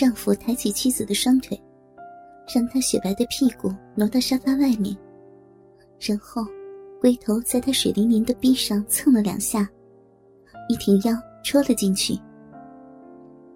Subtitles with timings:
[0.00, 1.62] 丈夫抬起妻子的双腿，
[2.54, 4.96] 让她雪白的屁股挪到沙发外面，
[6.00, 6.42] 然后
[7.02, 9.68] 龟头在她水灵灵的臂上蹭了两下，
[10.70, 11.12] 一挺腰
[11.44, 12.18] 戳了进去。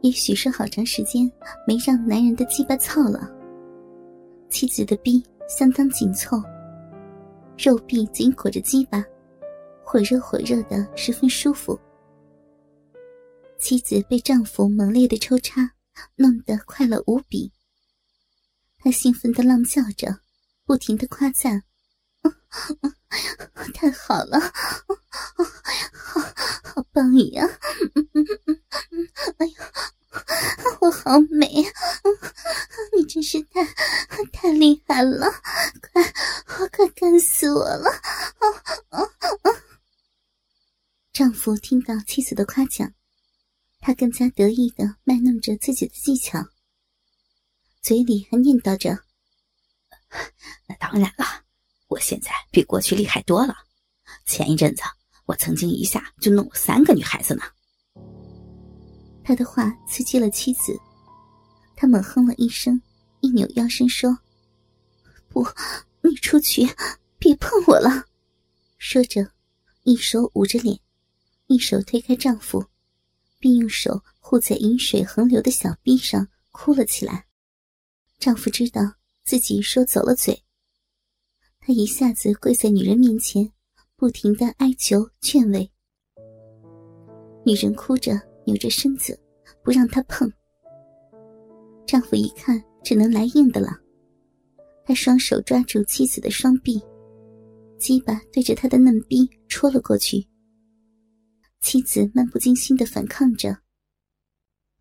[0.02, 1.24] 也许是好长时间
[1.66, 3.26] 没让男人的鸡巴操了，
[4.50, 6.36] 妻子的臂相当紧凑，
[7.56, 9.02] 肉臂紧裹着鸡巴，
[9.82, 11.80] 火热火热的，十分舒服。
[13.56, 15.70] 妻子被丈夫猛烈的抽插
[16.16, 17.52] 弄得快乐无比，
[18.78, 20.20] 她兴奋的浪叫着，
[20.64, 21.62] 不停的夸赞
[23.74, 24.40] ：“太好了，
[25.92, 26.20] 好
[26.62, 27.46] 好棒呀！
[29.38, 29.54] 哎呀！”
[30.80, 31.72] 我好美啊！
[32.96, 33.64] 你真是太
[34.32, 35.28] 太厉害了，
[35.80, 36.02] 快
[36.60, 37.90] 我快干死我了！
[41.12, 42.92] 丈夫听到妻子的夸奖，
[43.80, 44.96] 他更加得意的
[45.44, 46.42] 着自己的技巧，
[47.82, 48.98] 嘴里还念叨着
[50.66, 51.44] ：“那当然了，
[51.88, 53.54] 我现在比过去厉害多了。
[54.24, 54.82] 前一阵子，
[55.26, 57.42] 我曾经一下就弄了三个女孩子呢。”
[59.22, 60.80] 他的话刺激了妻子，
[61.76, 62.80] 他猛哼了一声，
[63.20, 64.18] 一扭腰身说
[65.28, 65.46] ：“不，
[66.00, 66.66] 你出去，
[67.18, 68.06] 别碰我了。”
[68.78, 69.30] 说着，
[69.82, 70.80] 一手捂着脸，
[71.48, 72.64] 一手推开丈夫，
[73.44, 77.26] 并用手护在饮水横流的小臂上，哭了起来。
[78.18, 78.80] 丈夫知道
[79.22, 80.42] 自己说走了嘴，
[81.60, 83.52] 他一下子跪在女人面前，
[83.96, 85.70] 不停的哀求劝慰。
[87.44, 88.18] 女人哭着。
[88.46, 89.18] 扭着身子，
[89.62, 90.30] 不让他碰。
[91.86, 93.80] 丈夫一看，只能来硬的了。
[94.84, 96.78] 他双手抓住妻子的双臂，
[97.78, 100.28] 鸡巴对着他的嫩逼戳了过去。
[101.64, 103.56] 妻子漫不经心的反抗着，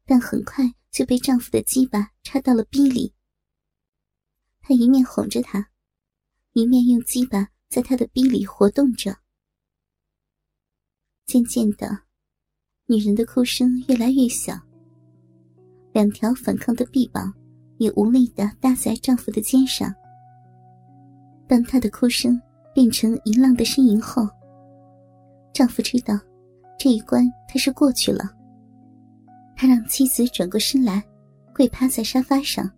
[0.05, 3.13] 但很快就被丈夫的鸡巴插到了逼里。
[4.59, 5.69] 他一面哄着她，
[6.51, 9.15] 一面用鸡巴在他的逼里活动着。
[11.25, 12.03] 渐渐的。
[12.85, 14.53] 女人的哭声越来越小，
[15.93, 17.33] 两条反抗的臂膀
[17.77, 19.89] 也无力的搭在丈夫的肩上。
[21.47, 22.39] 当她的哭声
[22.75, 24.27] 变成一浪的呻吟后，
[25.53, 26.19] 丈夫知道
[26.77, 28.29] 这一关他是过去了。
[29.55, 31.03] 他让妻子转过身来，
[31.55, 32.69] 跪趴在沙发上，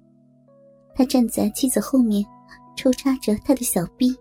[0.93, 2.23] 他站在妻子后面，
[2.75, 4.15] 抽插着她的小臂。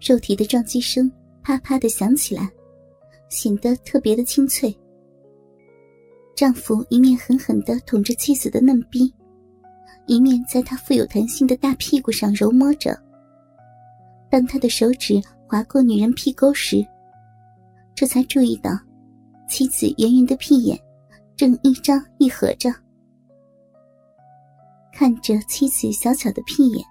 [0.00, 1.10] 肉体的撞击声
[1.42, 2.50] 啪啪的响起来。
[3.28, 4.72] 显得特别的清脆。
[6.36, 9.12] 丈夫一面狠狠的捅着妻子的嫩逼，
[10.06, 12.96] 一面在她富有弹性的大屁股上揉摸着。
[14.30, 16.86] 当他的手指划过女人屁沟时，
[17.96, 18.78] 这才注意到
[19.48, 20.78] 妻子圆圆的屁眼
[21.34, 22.70] 正一张一合着。
[24.92, 26.84] 看着妻子小巧的屁眼，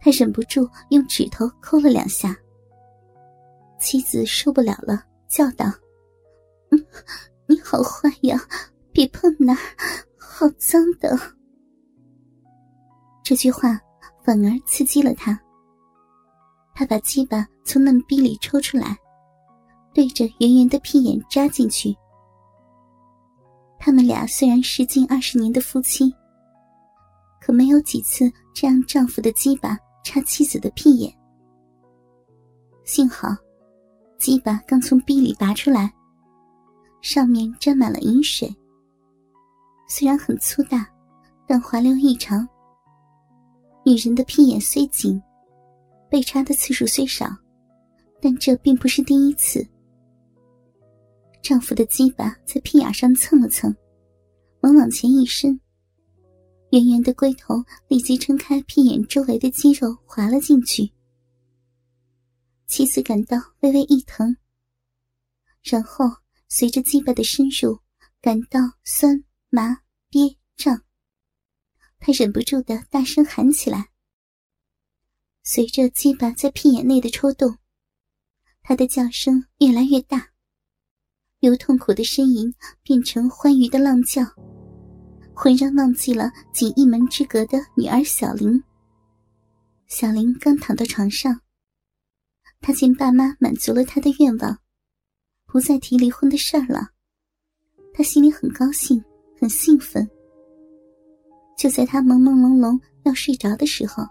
[0.00, 2.36] 他忍不住用指头抠了两下。
[3.78, 5.66] 妻子受不了了，叫道
[6.70, 6.86] ：“嗯，
[7.46, 8.40] 你好坏呀！
[8.92, 9.54] 别碰那，
[10.18, 11.16] 好脏的。”
[13.22, 13.78] 这句话
[14.24, 15.38] 反而刺激了他。
[16.74, 18.96] 他把鸡巴从嫩逼里抽出来，
[19.96, 21.96] 对着圆圆的屁眼扎进去。
[23.78, 26.14] 他们俩虽然是近二十年的夫妻，
[27.40, 31.10] 可没有几次这样丈夫的鸡巴插妻子的屁眼。
[32.84, 33.34] 幸好。
[34.18, 35.90] 鸡巴刚从壁里拔出来，
[37.00, 38.54] 上面沾满了饮水。
[39.88, 40.86] 虽然很粗大，
[41.46, 42.46] 但滑溜异常。
[43.82, 45.22] 女人的屁眼虽紧，
[46.10, 47.34] 被插的次数虽少，
[48.20, 49.66] 但这并不是第一次。
[51.46, 53.72] 丈夫的鸡巴在屁眼上蹭了蹭，
[54.60, 55.60] 猛往前一伸，
[56.72, 57.54] 圆圆的龟头
[57.86, 60.90] 立即撑开屁眼周围的肌肉，滑了进去。
[62.66, 64.36] 妻子感到微微一疼，
[65.62, 66.04] 然后
[66.48, 67.78] 随着鸡巴的深入，
[68.20, 70.82] 感到酸麻憋胀。
[72.00, 73.88] 她忍不住的大声喊起来。
[75.44, 77.56] 随着鸡巴在屁眼内的抽动，
[78.62, 80.32] 她的叫声越来越大，
[81.40, 82.52] 由痛苦的呻吟
[82.82, 84.22] 变成欢愉的浪叫，
[85.34, 88.62] 浑然忘记了仅一门之隔的女儿小玲。
[89.86, 91.40] 小玲刚躺到床上。
[92.60, 94.58] 他见爸妈满足了他的愿望，
[95.46, 96.88] 不再提离婚的事儿了，
[97.92, 99.04] 他心里很高兴，
[99.38, 100.08] 很兴奋。
[101.56, 104.04] 就在他朦朦胧胧要睡着的时候，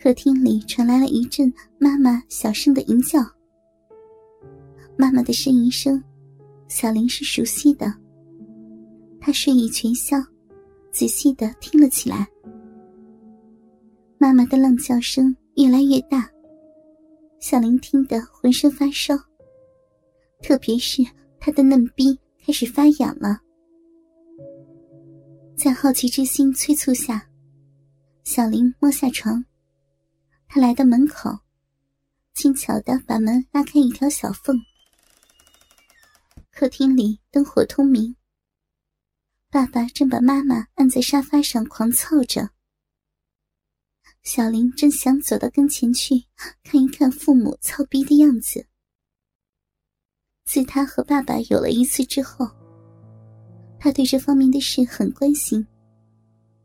[0.00, 3.18] 客厅里传来了一阵妈妈小声的吟叫。
[5.00, 6.02] 妈妈的呻吟声，
[6.66, 7.94] 小林是熟悉的。
[9.20, 10.20] 他睡意全消，
[10.90, 12.26] 仔细的听了起来。
[14.18, 16.28] 妈妈的浪叫声越来越大，
[17.38, 19.16] 小林听得浑身发烧，
[20.42, 21.04] 特别是
[21.38, 23.40] 她的嫩逼开始发痒了。
[25.56, 27.24] 在好奇之心催促下，
[28.24, 29.44] 小林摸下床，
[30.48, 31.30] 他来到门口，
[32.34, 34.60] 轻巧的把门拉开一条小缝。
[36.58, 38.16] 客厅里灯火通明，
[39.48, 42.50] 爸爸正把妈妈按在沙发上狂操着。
[44.24, 46.24] 小林正想走到跟前去
[46.64, 48.66] 看一看父母操逼的样子。
[50.46, 52.44] 自他和爸爸有了一次之后，
[53.78, 55.64] 他对这方面的事很关心，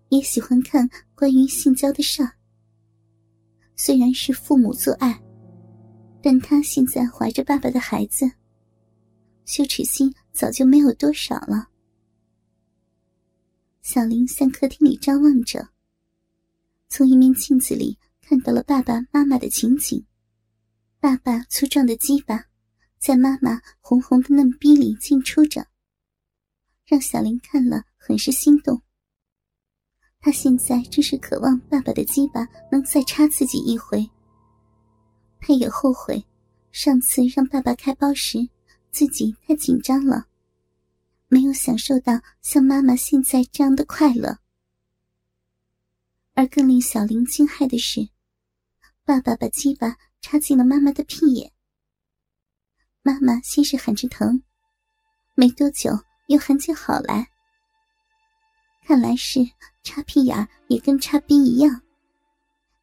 [0.09, 2.31] 也喜欢看关于性交的事儿。
[3.75, 5.23] 虽然是父母做爱，
[6.19, 8.25] 但他现在怀着爸爸的孩子，
[9.45, 11.69] 羞耻心早就没有多少了。
[13.81, 15.69] 小林向客厅里张望着。
[16.87, 20.05] 从一面镜子里看到了爸爸妈妈的情景，
[20.99, 22.45] 爸爸粗壮的鸡巴
[22.99, 25.67] 在妈妈红红的嫩逼里进出着，
[26.85, 28.81] 让小林看了很是心动。
[30.19, 34.09] 他现在正是渴望爸爸的鸡巴能再插自己一回。
[35.41, 36.25] 他也后悔
[36.71, 38.47] 上次让爸爸开包时
[38.93, 40.27] 自己太紧张了，
[41.27, 44.37] 没有享受到像妈妈现在这样的快乐。
[46.35, 48.07] 而更令小林惊骇的是，
[49.03, 51.51] 爸爸把鸡巴插进了妈妈的屁眼。
[53.01, 54.43] 妈妈先是喊着疼，
[55.33, 55.89] 没多久
[56.27, 57.27] 又喊起好来。
[58.85, 59.39] 看来是
[59.81, 61.81] 插屁眼也跟插逼一样，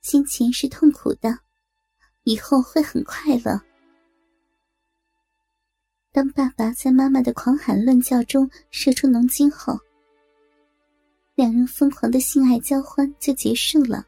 [0.02, 1.38] 先前是痛苦的，
[2.24, 3.69] 以后会很快乐。
[6.12, 9.78] 当爸爸在妈妈的狂喊乱叫中射出浓精后。
[11.36, 14.04] 两人疯狂的性爱交欢就结束了。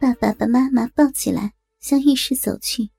[0.00, 2.90] 爸爸把妈妈抱起来向浴室走去，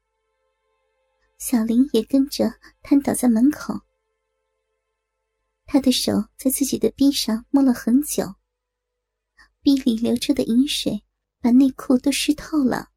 [1.38, 3.82] 小林也跟着瘫倒在门口。
[5.66, 8.34] 他的手在自己的臂上摸了很久，
[9.62, 11.04] 臂里流出的饮水
[11.42, 12.92] 把内裤都湿透了。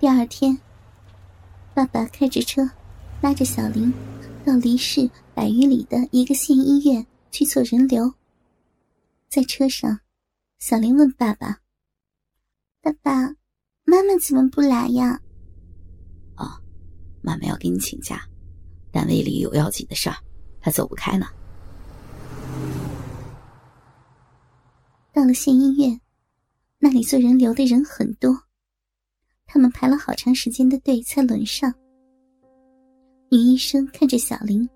[0.00, 0.58] 第二天。
[1.74, 2.66] 爸爸开着车，
[3.20, 3.92] 拉着小林
[4.46, 8.10] 到离市百余里的一个县医院去做人流。
[9.28, 10.00] 在车上，
[10.58, 11.58] 小林问爸爸
[12.80, 13.12] ：“爸爸，
[13.84, 15.20] 妈妈怎么不来呀
[16.36, 16.48] ？”“哦，
[17.20, 18.22] 妈妈要给你请假，
[18.90, 20.16] 单位里有要紧的事儿，
[20.62, 21.26] 她走不开呢。”
[25.12, 26.00] 到了县医院，
[26.78, 28.44] 那里做人流的人很多。
[29.52, 31.74] 他们排了好长时间的队才轮上。
[33.28, 34.68] 女医生看着小林，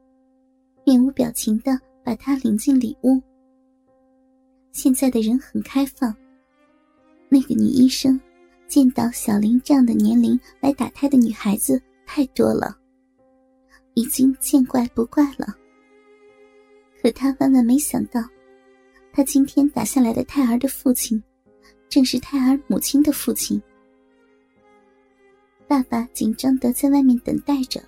[0.85, 3.23] 面无表情的把她领进里屋。
[4.73, 6.13] 现在的人很开放。
[7.29, 8.21] 那个女医生
[8.67, 12.77] 见到小林这样的年龄来打胎的女孩子太多了，
[13.95, 15.55] 已经见怪不怪了。
[17.01, 18.21] 可她万万没想到，
[19.13, 21.23] 她今天打下来的胎儿的父亲，
[21.89, 23.63] 正是胎儿母亲的父亲。
[25.75, 27.83] 爸爸紧张的在外面等待着。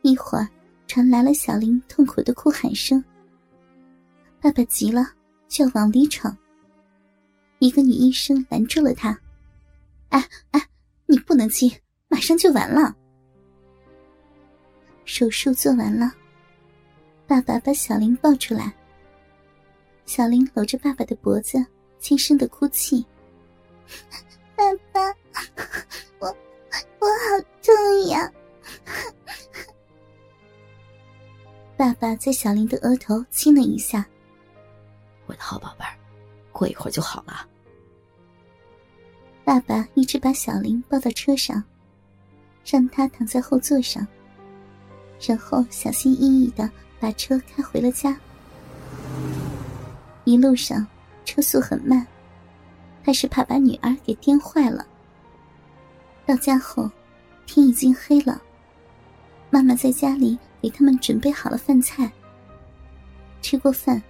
[0.00, 0.48] 一会儿，
[0.88, 3.00] 传来了小林痛苦的哭喊声。
[4.40, 5.08] 爸爸急了，
[5.46, 6.36] 就要往里闯。
[7.60, 9.16] 一个女医生拦住了他
[10.10, 10.60] ：“哎哎，
[11.06, 11.70] 你不能进，
[12.08, 12.92] 马上就完了。”
[15.06, 16.12] 手术做完了，
[17.24, 18.74] 爸爸把小林抱出来。
[20.06, 21.64] 小林搂着爸爸的脖子，
[22.00, 23.06] 轻声的哭泣
[24.58, 25.14] ：“爸爸。”
[27.02, 27.74] 我我好痛
[28.06, 28.32] 呀！
[31.76, 34.06] 爸爸在小林的额头亲了一下。
[35.26, 35.98] 我的好宝贝儿，
[36.52, 37.44] 过一会儿就好了。
[39.42, 41.60] 爸爸一直把小林抱到车上，
[42.64, 44.06] 让他躺在后座上，
[45.20, 48.16] 然后小心翼翼的把车开回了家。
[50.22, 50.86] 一路上
[51.24, 52.06] 车速很慢，
[53.02, 54.86] 他是怕把女儿给颠坏了。
[56.24, 56.90] 到家后，
[57.46, 58.40] 天已经黑了。
[59.50, 62.10] 妈妈在家里给他们准备好了饭菜。
[63.42, 64.02] 吃过饭，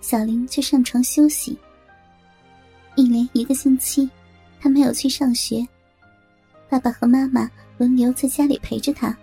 [0.00, 1.58] 小林就上床休息。
[2.94, 4.08] 一连一个星期，
[4.60, 5.66] 他没有去上学，
[6.68, 9.16] 爸爸和妈妈轮流在家里陪着他。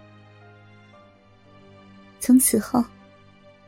[2.20, 2.84] 从此后，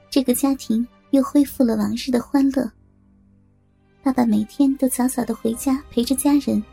[0.10, 2.70] 这个家庭又恢复了往日的欢乐。
[4.02, 6.64] 爸爸每天都早早的回家陪着家人。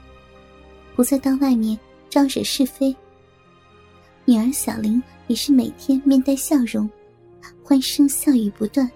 [0.95, 2.95] 不再到外面招惹是非。
[4.25, 6.89] 女儿小玲也是每天面带笑容，
[7.63, 8.91] 欢声笑语不断。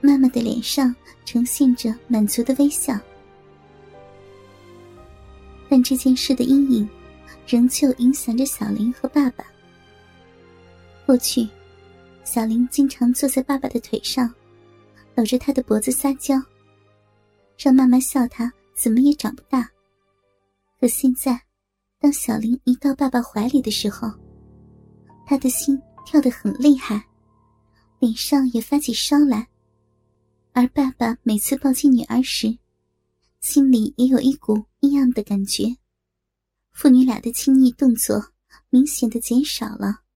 [0.00, 0.94] 妈妈的脸上
[1.24, 2.98] 呈现着满足的微笑，
[5.68, 6.88] 但这件事的阴影
[7.46, 9.44] 仍旧影响着小玲和爸爸。
[11.04, 11.48] 过去，
[12.24, 14.32] 小玲经常坐在爸爸的腿上，
[15.14, 16.40] 搂着他的脖子撒娇，
[17.58, 19.68] 让妈妈笑他怎么也长不大。
[20.78, 21.40] 可现在，
[21.98, 24.08] 当小林一到爸爸怀里的时候，
[25.26, 27.02] 他的心跳得很厉害，
[27.98, 29.48] 脸上也发起烧来。
[30.52, 32.58] 而爸爸每次抱起女儿时，
[33.40, 35.76] 心里也有一股异样的感觉，
[36.72, 38.32] 父女俩的亲昵动作
[38.68, 40.02] 明显的减少了。